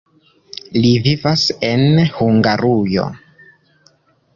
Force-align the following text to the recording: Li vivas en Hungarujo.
Li 0.85 0.93
vivas 1.09 1.45
en 1.69 1.85
Hungarujo. 2.19 3.09